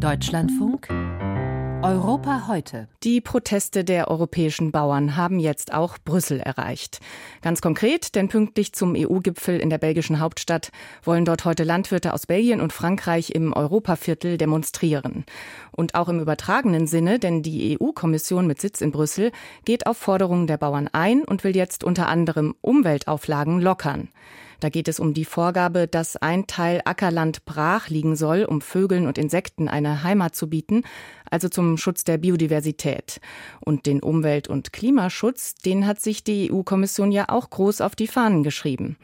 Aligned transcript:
Deutschlandfunk 0.00 0.88
Europa 1.82 2.46
heute. 2.48 2.88
Die 3.02 3.20
Proteste 3.20 3.84
der 3.84 4.08
europäischen 4.08 4.72
Bauern 4.72 5.16
haben 5.16 5.38
jetzt 5.38 5.74
auch 5.74 5.98
Brüssel 6.02 6.40
erreicht. 6.40 7.00
Ganz 7.42 7.60
konkret, 7.60 8.14
denn 8.14 8.28
pünktlich 8.28 8.72
zum 8.72 8.94
EU-Gipfel 8.96 9.60
in 9.60 9.68
der 9.68 9.76
belgischen 9.76 10.20
Hauptstadt 10.20 10.72
wollen 11.02 11.26
dort 11.26 11.44
heute 11.44 11.64
Landwirte 11.64 12.14
aus 12.14 12.26
Belgien 12.26 12.62
und 12.62 12.72
Frankreich 12.72 13.30
im 13.34 13.52
Europaviertel 13.52 14.38
demonstrieren. 14.38 15.24
Und 15.70 15.94
auch 15.94 16.08
im 16.08 16.20
übertragenen 16.20 16.86
Sinne, 16.86 17.18
denn 17.18 17.42
die 17.42 17.78
EU-Kommission 17.78 18.46
mit 18.46 18.60
Sitz 18.60 18.80
in 18.80 18.92
Brüssel 18.92 19.32
geht 19.66 19.86
auf 19.86 19.98
Forderungen 19.98 20.46
der 20.46 20.56
Bauern 20.56 20.88
ein 20.92 21.24
und 21.24 21.44
will 21.44 21.54
jetzt 21.54 21.84
unter 21.84 22.08
anderem 22.08 22.54
Umweltauflagen 22.62 23.60
lockern. 23.60 24.08
Da 24.60 24.68
geht 24.68 24.88
es 24.88 25.00
um 25.00 25.14
die 25.14 25.24
Vorgabe, 25.24 25.88
dass 25.88 26.16
ein 26.16 26.46
Teil 26.46 26.82
Ackerland 26.84 27.46
brach 27.46 27.88
liegen 27.88 28.14
soll, 28.14 28.44
um 28.44 28.60
Vögeln 28.60 29.06
und 29.06 29.16
Insekten 29.16 29.68
eine 29.68 30.02
Heimat 30.02 30.36
zu 30.36 30.50
bieten, 30.50 30.82
also 31.30 31.48
zum 31.48 31.78
Schutz 31.78 32.04
der 32.04 32.18
Biodiversität. 32.18 33.20
Und 33.60 33.86
den 33.86 34.02
Umwelt- 34.02 34.48
und 34.48 34.72
Klimaschutz, 34.72 35.54
den 35.54 35.86
hat 35.86 36.00
sich 36.00 36.22
die 36.22 36.52
EU-Kommission 36.52 37.10
ja 37.10 37.30
auch 37.30 37.48
groß 37.48 37.80
auf 37.80 37.96
die 37.96 38.06
Fahnen 38.06 38.42
geschrieben. 38.42 38.96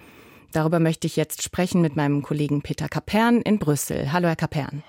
Darüber 0.53 0.79
möchte 0.79 1.07
ich 1.07 1.17
jetzt 1.17 1.43
sprechen 1.43 1.81
mit 1.81 1.97
meinem 1.97 2.23
Kollegen 2.23 2.61
Peter 2.63 2.89
Kapern 2.89 3.41
in 3.41 3.59
Brüssel. 3.59 4.13
Hallo, 4.13 4.29
Herr 4.29 4.37
Kapern. 4.37 4.83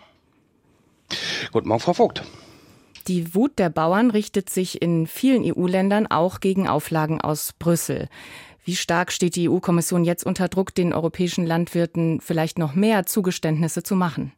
Guten 1.51 1.69
Morgen, 1.69 1.81
Frau 1.81 1.93
Vogt. 1.93 2.23
Die 3.07 3.33
Wut 3.33 3.57
der 3.57 3.69
Bauern 3.69 4.11
richtet 4.11 4.49
sich 4.49 4.81
in 4.81 5.07
vielen 5.07 5.43
EU-Ländern 5.45 6.07
auch 6.07 6.41
gegen 6.41 6.67
Auflagen 6.67 7.21
aus 7.21 7.53
Brüssel. 7.57 8.09
Wie 8.67 8.75
stark 8.75 9.13
steht 9.13 9.37
die 9.37 9.47
EU-Kommission 9.47 10.03
jetzt 10.03 10.25
unter 10.25 10.49
Druck, 10.49 10.75
den 10.75 10.91
europäischen 10.91 11.45
Landwirten 11.45 12.19
vielleicht 12.19 12.59
noch 12.59 12.75
mehr 12.75 13.05
Zugeständnisse 13.05 13.81
zu 13.81 13.95
machen? 13.95 14.33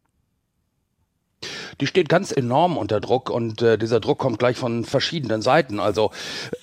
Die 1.79 1.87
steht 1.87 2.09
ganz 2.09 2.31
enorm 2.31 2.77
unter 2.77 2.99
Druck 2.99 3.29
und 3.29 3.61
äh, 3.61 3.77
dieser 3.77 3.99
Druck 3.99 4.19
kommt 4.19 4.39
gleich 4.39 4.57
von 4.57 4.83
verschiedenen 4.83 5.41
Seiten. 5.41 5.79
Also 5.79 6.11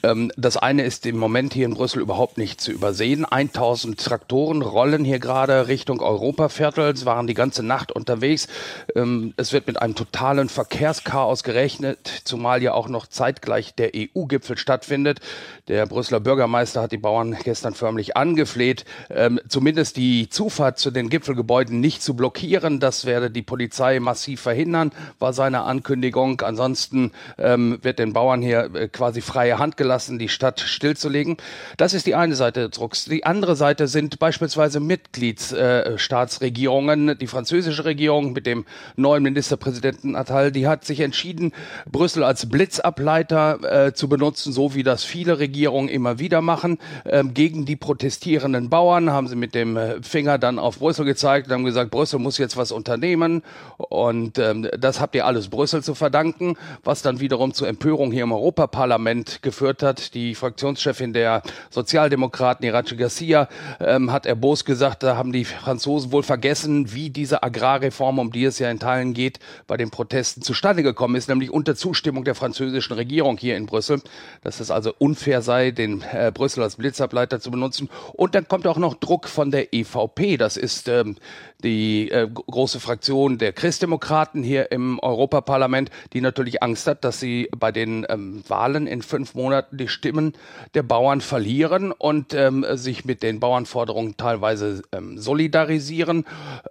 ähm, 0.02 0.30
das 0.36 0.56
eine 0.56 0.84
ist 0.84 1.06
im 1.06 1.16
Moment 1.16 1.54
hier 1.54 1.64
in 1.64 1.74
Brüssel 1.74 2.02
überhaupt 2.02 2.36
nicht 2.36 2.60
zu 2.60 2.70
übersehen. 2.70 3.24
1000 3.24 3.98
Traktoren 3.98 4.62
rollen 4.62 5.04
hier 5.04 5.18
gerade 5.18 5.68
Richtung 5.68 6.00
Europaviertel, 6.00 6.92
es 6.92 7.06
waren 7.06 7.26
die 7.26 7.34
ganze 7.34 7.62
Nacht 7.62 7.92
unterwegs. 7.92 8.48
Ähm, 8.94 9.32
es 9.36 9.52
wird 9.52 9.66
mit 9.66 9.80
einem 9.80 9.94
totalen 9.94 10.48
Verkehrschaos 10.48 11.42
gerechnet, 11.42 12.22
zumal 12.24 12.62
ja 12.62 12.74
auch 12.74 12.88
noch 12.88 13.06
zeitgleich 13.06 13.74
der 13.74 13.92
EU-Gipfel 13.94 14.58
stattfindet. 14.58 15.20
Der 15.68 15.86
Brüsseler 15.86 16.20
Bürgermeister 16.20 16.82
hat 16.82 16.92
die 16.92 16.98
Bauern 16.98 17.36
gestern 17.42 17.74
förmlich 17.74 18.16
angefleht, 18.16 18.84
ähm, 19.10 19.40
zumindest 19.48 19.96
die 19.96 20.28
Zufahrt 20.28 20.78
zu 20.78 20.90
den 20.90 21.08
Gipfelgebäuden 21.08 21.80
nicht 21.80 22.02
zu 22.02 22.14
blockieren. 22.14 22.80
Das 22.80 23.06
werde 23.06 23.30
die 23.30 23.42
Polizei 23.42 23.98
massiv 23.98 24.42
verhindern 24.42 24.92
war 25.18 25.32
seine 25.32 25.62
Ankündigung. 25.62 26.40
Ansonsten 26.40 27.10
ähm, 27.38 27.78
wird 27.82 27.98
den 27.98 28.12
Bauern 28.12 28.42
hier 28.42 28.70
äh, 28.74 28.88
quasi 28.88 29.20
freie 29.20 29.58
Hand 29.58 29.76
gelassen, 29.76 30.18
die 30.18 30.28
Stadt 30.28 30.60
stillzulegen. 30.60 31.36
Das 31.76 31.94
ist 31.94 32.06
die 32.06 32.14
eine 32.14 32.36
Seite 32.36 32.68
des 32.68 32.78
Drucks. 32.78 33.06
Die 33.06 33.24
andere 33.24 33.56
Seite 33.56 33.88
sind 33.88 34.18
beispielsweise 34.18 34.80
Mitgliedsstaatsregierungen. 34.80 37.08
Äh, 37.10 37.16
die 37.16 37.26
französische 37.26 37.84
Regierung 37.84 38.32
mit 38.32 38.46
dem 38.46 38.64
neuen 38.96 39.22
Ministerpräsidenten 39.22 40.16
Attal, 40.16 40.52
die 40.52 40.68
hat 40.68 40.84
sich 40.84 41.00
entschieden, 41.00 41.52
Brüssel 41.90 42.24
als 42.24 42.48
Blitzableiter 42.48 43.86
äh, 43.86 43.94
zu 43.94 44.08
benutzen, 44.08 44.52
so 44.52 44.74
wie 44.74 44.82
das 44.82 45.04
viele 45.04 45.38
Regierungen 45.38 45.88
immer 45.88 46.18
wieder 46.18 46.40
machen. 46.40 46.78
Ähm, 47.04 47.34
gegen 47.34 47.64
die 47.64 47.76
protestierenden 47.76 48.70
Bauern 48.70 49.10
haben 49.10 49.28
sie 49.28 49.36
mit 49.36 49.54
dem 49.54 49.76
äh, 49.76 50.02
Finger 50.02 50.38
dann 50.38 50.58
auf 50.58 50.78
Brüssel 50.78 51.04
gezeigt 51.04 51.48
und 51.48 51.54
haben 51.54 51.64
gesagt, 51.64 51.90
Brüssel 51.90 52.18
muss 52.18 52.38
jetzt 52.38 52.56
was 52.56 52.72
unternehmen. 52.72 53.42
Und 53.76 54.38
ähm, 54.38 54.68
das 54.78 54.95
habt 55.00 55.14
ihr 55.14 55.26
alles 55.26 55.48
Brüssel 55.48 55.82
zu 55.82 55.94
verdanken, 55.94 56.56
was 56.84 57.02
dann 57.02 57.20
wiederum 57.20 57.54
zu 57.54 57.64
Empörung 57.64 58.12
hier 58.12 58.24
im 58.24 58.32
Europaparlament 58.32 59.42
geführt 59.42 59.82
hat. 59.82 60.14
Die 60.14 60.34
Fraktionschefin 60.34 61.12
der 61.12 61.42
Sozialdemokraten, 61.70 62.66
Irache 62.66 62.96
Garcia, 62.96 63.48
ähm, 63.80 64.12
hat 64.12 64.26
erbost 64.26 64.66
gesagt, 64.66 65.02
da 65.02 65.16
haben 65.16 65.32
die 65.32 65.44
Franzosen 65.44 66.12
wohl 66.12 66.22
vergessen, 66.22 66.92
wie 66.92 67.10
diese 67.10 67.42
Agrarreform, 67.42 68.18
um 68.18 68.32
die 68.32 68.44
es 68.44 68.58
ja 68.58 68.70
in 68.70 68.78
Teilen 68.78 69.14
geht, 69.14 69.38
bei 69.66 69.76
den 69.76 69.90
Protesten 69.90 70.42
zustande 70.42 70.82
gekommen 70.82 71.16
ist, 71.16 71.28
nämlich 71.28 71.50
unter 71.50 71.74
Zustimmung 71.74 72.24
der 72.24 72.34
französischen 72.34 72.94
Regierung 72.94 73.38
hier 73.38 73.56
in 73.56 73.66
Brüssel, 73.66 74.00
dass 74.42 74.60
es 74.60 74.70
also 74.70 74.92
unfair 74.98 75.42
sei, 75.42 75.70
den 75.70 76.02
äh, 76.12 76.30
Brüssel 76.32 76.62
als 76.62 76.76
Blitzableiter 76.76 77.40
zu 77.40 77.50
benutzen. 77.50 77.88
Und 78.12 78.34
dann 78.34 78.48
kommt 78.48 78.66
auch 78.66 78.78
noch 78.78 78.94
Druck 78.94 79.28
von 79.28 79.50
der 79.50 79.72
EVP. 79.72 80.36
Das 80.36 80.56
ist 80.56 80.88
ähm, 80.88 81.16
die 81.62 82.10
äh, 82.10 82.28
große 82.28 82.80
Fraktion 82.80 83.38
der 83.38 83.52
Christdemokraten 83.52 84.42
hier 84.42 84.70
im 84.72 84.85
Europaparlament, 85.00 85.90
die 86.12 86.20
natürlich 86.20 86.62
Angst 86.62 86.86
hat, 86.86 87.04
dass 87.04 87.20
sie 87.20 87.48
bei 87.56 87.72
den 87.72 88.06
ähm, 88.08 88.42
Wahlen 88.48 88.86
in 88.86 89.02
fünf 89.02 89.34
Monaten 89.34 89.76
die 89.76 89.88
Stimmen 89.88 90.32
der 90.74 90.82
Bauern 90.82 91.20
verlieren 91.20 91.92
und 91.92 92.34
ähm, 92.34 92.64
sich 92.72 93.04
mit 93.04 93.22
den 93.22 93.40
Bauernforderungen 93.40 94.16
teilweise 94.16 94.82
ähm, 94.92 95.18
solidarisieren, 95.18 96.24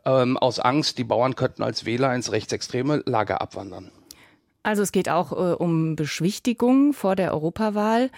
ähm, 0.06 0.38
aus 0.38 0.60
Angst, 0.60 0.98
die 0.98 1.04
Bauern 1.04 1.36
könnten 1.36 1.64
als 1.64 1.86
Wähler 1.86 2.14
ins 2.16 2.32
rechtsextreme 2.32 3.04
Lager 3.06 3.42
abwandern. 3.42 3.92
Also 4.64 4.82
es 4.82 4.92
geht 4.92 5.10
auch 5.10 5.32
äh, 5.32 5.54
um 5.54 5.96
Beschwichtigung 5.96 6.94
vor 6.94 7.16
der 7.16 7.34
Europawahl. 7.34 8.10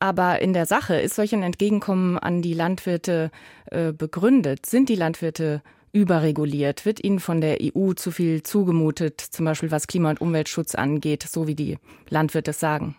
Aber 0.00 0.40
in 0.40 0.52
der 0.52 0.66
Sache 0.66 0.96
ist 0.96 1.14
solch 1.14 1.32
ein 1.32 1.44
Entgegenkommen 1.44 2.18
an 2.18 2.42
die 2.42 2.54
Landwirte 2.54 3.30
äh, 3.66 3.92
begründet? 3.92 4.66
Sind 4.66 4.88
die 4.88 4.96
Landwirte 4.96 5.62
überreguliert? 5.92 6.84
Wird 6.84 7.02
ihnen 7.04 7.20
von 7.20 7.40
der 7.40 7.58
EU 7.62 7.92
zu 7.92 8.10
viel 8.10 8.42
zugemutet, 8.42 9.20
zum 9.20 9.44
Beispiel 9.44 9.70
was 9.70 9.86
Klima- 9.86 10.10
und 10.10 10.20
Umweltschutz 10.20 10.74
angeht, 10.74 11.22
so 11.22 11.46
wie 11.46 11.54
die 11.54 11.78
Landwirte 12.08 12.52
sagen? 12.52 12.96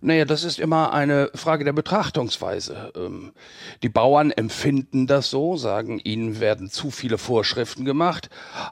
Naja, 0.00 0.24
das 0.24 0.44
ist 0.44 0.60
immer 0.60 0.92
eine 0.92 1.30
Frage 1.34 1.64
der 1.64 1.72
Betrachtungsweise. 1.72 2.92
Ähm, 2.94 3.32
die 3.82 3.88
Bauern 3.88 4.30
empfinden 4.30 5.08
das 5.08 5.28
so, 5.28 5.56
sagen, 5.56 6.00
ihnen 6.02 6.38
werden 6.38 6.70
zu 6.70 6.90
viele 6.90 7.18
Vorschriften 7.18 7.84
gemacht. 7.84 8.30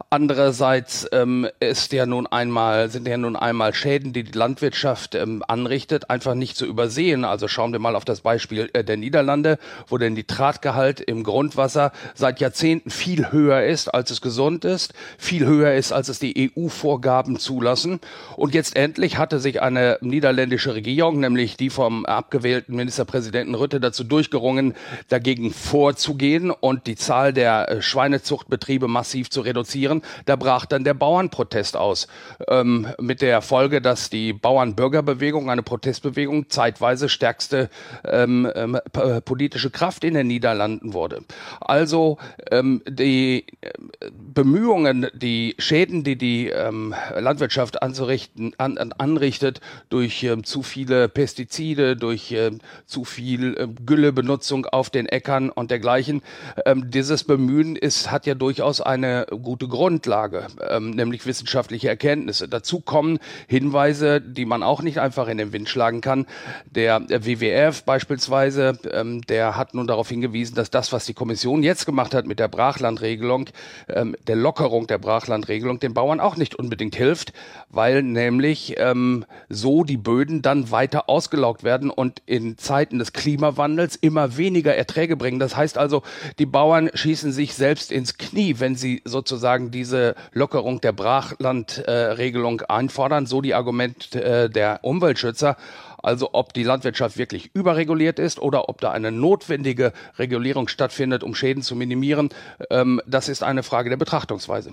Andererseits 0.09 1.09
ähm, 1.11 1.49
ist 1.59 1.93
ja 1.93 2.07
nun 2.07 2.29
einmal, 2.29 2.91
sind 2.91 3.09
ja 3.09 3.17
nun 3.17 3.35
einmal 3.35 3.75
Schäden, 3.75 4.13
die 4.13 4.23
die 4.23 4.39
Landwirtschaft 4.39 5.17
ähm, 5.17 5.43
anrichtet, 5.49 6.11
einfach 6.11 6.35
nicht 6.35 6.57
zu 6.57 6.65
übersehen. 6.65 7.25
Also 7.25 7.49
schauen 7.49 7.73
wir 7.73 7.81
mal 7.81 7.97
auf 7.97 8.05
das 8.05 8.21
Beispiel 8.21 8.71
äh, 8.73 8.85
der 8.85 8.97
Niederlande, 8.97 9.59
wo 9.89 9.99
der 9.99 10.11
Nitratgehalt 10.11 11.01
im 11.01 11.25
Grundwasser 11.25 11.91
seit 12.15 12.41
Jahrzehnten 12.41 12.91
viel 12.91 13.33
höher 13.33 13.65
ist, 13.65 13.89
als 13.89 14.13
es 14.13 14.21
gesund 14.21 14.65
ist, 14.65 14.95
viel 15.19 15.45
höher 15.45 15.75
ist, 15.75 15.93
als 15.93 16.09
es 16.09 16.21
die 16.21 16.53
EU-Vorgaben 16.57 17.41
zulassen. 17.41 18.01
Und 18.37 18.55
jetzt 18.55 18.77
endlich 18.77 19.19
hatte 19.19 19.41
sich 19.41 19.61
eine 19.61 19.99
niederländische 20.01 20.75
Regierung 20.75 21.16
Regierung, 21.17 21.21
nämlich 21.21 21.57
die 21.57 21.71
vom 21.71 22.05
abgewählten 22.05 22.77
Ministerpräsidenten 22.77 23.55
Rütte, 23.55 23.81
dazu 23.81 24.05
durchgerungen, 24.05 24.75
dagegen 25.09 25.53
vorzugehen 25.53 26.51
und 26.51 26.87
die 26.87 26.97
Zahl 26.97 27.33
der 27.33 27.69
äh, 27.69 27.83
Schweinezuchtbetriebe 27.83 28.89
massiv 28.89 29.31
zu 29.31 29.41
reduzieren. 29.41 30.03
Da 30.27 30.37
brach 30.37 30.67
dann 30.67 30.85
der 30.85 30.95
Bauernprotest 30.95 31.77
aus. 31.77 32.07
Ähm, 32.49 32.89
mit 33.01 33.23
der 33.23 33.43
Folge, 33.43 33.81
dass 33.81 34.11
die 34.11 34.33
Bauernbürgerbewegung, 34.33 35.51
eine 35.51 35.63
Protestbewegung, 35.63 36.49
zeitweise 36.51 37.09
stärkste 37.09 37.71
ähm, 38.05 38.49
ähm, 38.55 38.79
äh, 38.95 39.21
politische 39.21 39.71
Kraft 39.71 40.05
in 40.05 40.15
den 40.15 40.27
Niederlanden 40.27 40.93
wurde. 40.93 41.23
Also 41.61 42.19
ähm, 42.51 42.83
die 42.89 43.47
äh, 43.61 43.71
Bemühungen, 44.13 45.09
die 45.15 45.55
Schäden, 45.59 46.05
die 46.05 46.17
die 46.17 46.49
ähm, 46.49 46.95
Landwirtschaft 47.19 47.83
anzurichten, 47.83 48.55
an, 48.59 48.79
an, 48.79 48.93
anrichtet 48.93 49.61
durch 49.89 50.23
ähm, 50.25 50.45
zu 50.45 50.63
viele 50.63 51.06
Pestizide, 51.09 51.97
durch 51.97 52.33
äh, 52.33 52.53
zu 52.85 53.05
viel 53.05 53.57
äh, 53.57 53.69
Güllebenutzung 53.85 54.67
auf 54.67 54.91
den 54.91 55.07
Äckern 55.07 55.51
und 55.51 55.71
dergleichen. 55.71 56.23
Ähm, 56.65 56.91
dieses 56.91 57.25
Bemühen 57.25 57.77
ist, 57.77 58.11
hat 58.11 58.27
ja 58.27 58.35
durchaus 58.35 58.81
eine 58.81 59.27
gute 59.43 59.69
Grundlage, 59.69 60.47
ähm, 60.69 60.91
nämlich 60.91 61.27
wissenschaftliche 61.27 61.89
Erkenntnisse. 61.89 62.49
Dazu 62.49 62.81
kommen 62.81 63.19
Hinweise, 63.49 64.21
die 64.21 64.45
man 64.45 64.63
auch 64.63 64.83
nicht 64.83 64.99
einfach 64.99 65.29
in 65.29 65.39
den 65.39 65.53
Wind 65.53 65.69
schlagen 65.69 66.01
kann. 66.01 66.27
Der, 66.71 67.01
der 67.01 67.25
WWF 67.27 67.85
beispielsweise, 67.85 68.79
ähm, 68.93 69.23
der 69.23 69.57
hat 69.57 69.75
nun 69.75 69.87
darauf 69.87 70.09
hingewiesen, 70.09 70.55
dass 70.55 70.71
das, 70.71 70.93
was 70.93 71.07
die 71.07 71.15
Kommission 71.15 71.63
jetzt 71.63 71.87
gemacht 71.87 72.15
hat 72.15 72.27
mit 72.27 72.39
der 72.39 72.49
Brachlandregelung, 72.49 73.51
ähm, 73.89 74.17
der 74.27 74.37
Lockerung 74.37 74.87
der 74.87 74.99
Brachlandregelung, 74.99 75.81
den 75.81 75.95
Bauern 75.95 76.21
auch 76.21 76.37
nicht 76.37 76.55
unbedingt 76.55 76.97
hilft, 76.97 77.33
weil 77.69 78.03
nämlich 78.03 78.75
ähm, 78.79 79.25
so 79.49 79.85
die 79.85 79.97
Böden 79.97 80.43
dann 80.43 80.71
weiter 80.71 80.96
weiter 80.97 81.09
ausgelaugt 81.09 81.63
werden 81.63 81.91
und 81.91 82.23
in 82.27 82.57
Zeiten 82.57 82.99
des 82.99 83.13
Klimawandels 83.13 83.97
immer 83.97 84.37
weniger 84.37 84.75
Erträge 84.75 85.17
bringen. 85.17 85.39
Das 85.39 85.57
heißt 85.57 85.79
also, 85.79 86.03
die 86.39 86.47
Bauern 86.47 86.91
schießen 86.93 87.33
sich 87.33 87.55
selbst 87.55 87.93
ins 87.93 88.17
Knie, 88.17 88.57
wenn 88.59 88.77
sie 88.77 89.03
sozusagen 89.05 89.71
diese 89.71 90.15
Lockerung 90.33 90.81
der 90.81 90.93
Brachlandregelung 90.93 92.63
einfordern. 92.63 93.27
So 93.27 93.41
die 93.43 93.55
Argument 93.55 94.15
äh, 94.15 94.49
der 94.49 94.81
Umweltschützer. 94.83 95.57
Also 96.03 96.31
ob 96.33 96.55
die 96.55 96.63
Landwirtschaft 96.63 97.19
wirklich 97.19 97.51
überreguliert 97.53 98.19
ist 98.19 98.39
oder 98.39 98.69
ob 98.69 98.81
da 98.81 98.93
eine 98.93 99.11
notwendige 99.11 99.93
Regulierung 100.19 100.69
stattfindet, 100.69 101.25
um 101.25 101.35
Schäden 101.35 101.63
zu 101.63 101.75
minimieren, 101.75 102.29
ähm, 102.71 103.01
das 103.07 103.29
ist 103.29 103.43
eine 103.43 103.63
Frage 103.63 103.91
der 103.91 103.97
Betrachtungsweise. 103.97 104.73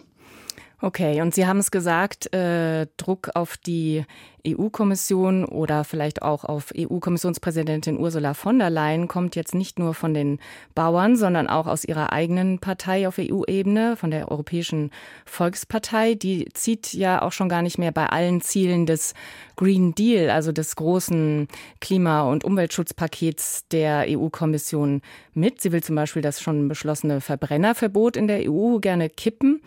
Okay, 0.84 1.22
und 1.22 1.34
Sie 1.34 1.48
haben 1.48 1.60
es 1.60 1.72
gesagt, 1.72 2.34
äh, 2.36 2.88
Druck 2.98 3.30
auf 3.36 3.56
die 3.56 4.06
EU-Kommission 4.46 5.46
oder 5.46 5.84
vielleicht 5.84 6.22
auch 6.22 6.44
auf 6.44 6.74
EU-Kommissionspräsidentin 6.78 7.98
Ursula 7.98 8.34
von 8.34 8.60
der 8.60 8.70
Leyen 8.70 9.08
kommt 9.08 9.36
jetzt 9.36 9.56
nicht 9.56 9.80
nur 9.80 9.94
von 9.94 10.14
den 10.14 10.40
Bauern, 10.76 11.16
sondern 11.16 11.48
auch 11.48 11.68
aus 11.68 11.86
ihrer 11.86 12.12
eigenen 12.12 12.60
Partei 12.60 13.08
auf 13.08 13.20
EU-Ebene, 13.20 13.96
von 13.96 14.12
der 14.12 14.30
Europäischen 14.30 14.92
Volkspartei. 15.26 16.16
Die 16.16 16.50
zieht 16.54 16.94
ja 16.94 17.22
auch 17.22 17.32
schon 17.32 17.50
gar 17.50 17.62
nicht 17.62 17.78
mehr 17.78 17.92
bei 17.92 18.08
allen 18.08 18.42
Zielen 18.42 18.86
des 18.86 19.14
Green 19.56 19.96
Deal, 19.96 20.30
also 20.30 20.52
des 20.52 20.76
großen 20.76 21.48
Klima- 21.80 22.24
und 22.24 22.44
Umweltschutzpakets 22.44 23.68
der 23.70 24.06
EU-Kommission 24.10 25.02
mit. 25.34 25.62
Sie 25.62 25.72
will 25.72 25.84
zum 25.84 25.96
Beispiel 25.96 26.22
das 26.22 26.42
schon 26.42 26.68
beschlossene 26.68 27.22
Verbrennerverbot 27.22 28.18
in 28.18 28.28
der 28.28 28.52
EU 28.52 28.80
gerne 28.80 29.10
kippen. 29.10 29.62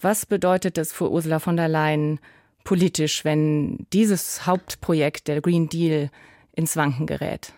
Was 0.00 0.26
bedeutet 0.26 0.78
das 0.78 0.92
für 0.92 1.10
Ursula 1.10 1.38
von 1.38 1.56
der 1.56 1.68
Leyen 1.68 2.18
politisch, 2.64 3.24
wenn 3.24 3.86
dieses 3.92 4.46
Hauptprojekt, 4.46 5.28
der 5.28 5.40
Green 5.40 5.68
Deal, 5.68 6.10
ins 6.52 6.76
Wanken 6.76 7.06
gerät? 7.06 7.52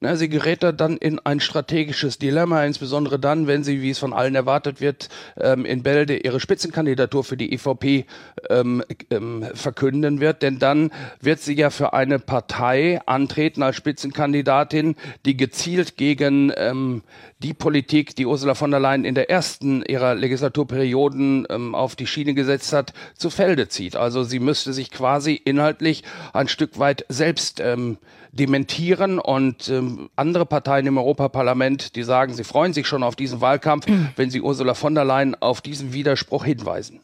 Na, 0.00 0.14
sie 0.14 0.28
gerät 0.28 0.62
da 0.62 0.70
dann 0.70 0.96
in 0.96 1.18
ein 1.18 1.40
strategisches 1.40 2.18
Dilemma, 2.18 2.64
insbesondere 2.64 3.18
dann, 3.18 3.48
wenn 3.48 3.64
sie, 3.64 3.82
wie 3.82 3.90
es 3.90 3.98
von 3.98 4.12
allen 4.12 4.36
erwartet 4.36 4.80
wird, 4.80 5.08
ähm, 5.36 5.64
in 5.64 5.82
Bälde 5.82 6.18
ihre 6.18 6.38
Spitzenkandidatur 6.38 7.24
für 7.24 7.36
die 7.36 7.52
EVP 7.52 8.06
ähm, 8.48 8.84
ähm, 9.10 9.44
verkünden 9.54 10.20
wird. 10.20 10.42
Denn 10.42 10.60
dann 10.60 10.92
wird 11.20 11.40
sie 11.40 11.54
ja 11.54 11.70
für 11.70 11.94
eine 11.94 12.20
Partei 12.20 13.00
antreten 13.06 13.64
als 13.64 13.74
Spitzenkandidatin, 13.74 14.94
die 15.26 15.36
gezielt 15.36 15.96
gegen 15.96 16.52
ähm, 16.54 17.02
die 17.40 17.52
Politik, 17.52 18.14
die 18.14 18.26
Ursula 18.26 18.54
von 18.54 18.70
der 18.70 18.78
Leyen 18.78 19.04
in 19.04 19.16
der 19.16 19.30
ersten 19.30 19.82
ihrer 19.82 20.14
Legislaturperioden 20.14 21.48
ähm, 21.50 21.74
auf 21.74 21.96
die 21.96 22.06
Schiene 22.06 22.34
gesetzt 22.34 22.72
hat, 22.72 22.92
zu 23.16 23.30
Felde 23.30 23.66
zieht. 23.66 23.96
Also 23.96 24.22
sie 24.22 24.38
müsste 24.38 24.72
sich 24.72 24.92
quasi 24.92 25.34
inhaltlich 25.34 26.04
ein 26.32 26.46
Stück 26.46 26.78
weit 26.78 27.04
selbst 27.08 27.58
ähm, 27.58 27.98
dementieren 28.32 29.18
und 29.18 29.68
andere 30.16 30.46
Parteien 30.46 30.86
im 30.86 30.98
Europaparlament, 30.98 31.96
die 31.96 32.02
sagen, 32.02 32.34
sie 32.34 32.44
freuen 32.44 32.72
sich 32.72 32.86
schon 32.86 33.02
auf 33.02 33.16
diesen 33.16 33.40
Wahlkampf, 33.40 33.86
wenn 34.16 34.30
sie 34.30 34.40
Ursula 34.40 34.74
von 34.74 34.94
der 34.94 35.04
Leyen 35.04 35.34
auf 35.40 35.60
diesen 35.60 35.92
Widerspruch 35.92 36.44
hinweisen. 36.44 37.00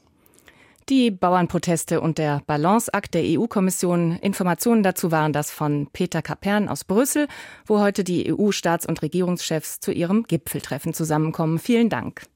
Die 0.91 1.11
Bauernproteste 1.11 2.03
und 2.03 2.19
der 2.19 2.43
Balanceakt 2.47 3.15
der 3.15 3.23
EU-Kommission. 3.25 4.19
Informationen 4.21 4.83
dazu 4.83 5.11
waren 5.11 5.33
das 5.33 5.51
von 5.51 5.89
Peter 5.95 6.21
Kapern 6.21 6.69
aus 6.69 6.85
Brüssel, 6.85 7.27
wo 7.65 7.81
heute 7.81 8.05
die 8.05 8.31
EU-Staats- 8.31 8.87
und 8.87 9.01
Regierungschefs 9.01 9.81
zu 9.81 9.93
ihrem 9.93 10.25
Gipfeltreffen 10.25 10.93
zusammenkommen. 10.93 11.59
Vielen 11.59 11.89
Dank. 11.89 12.27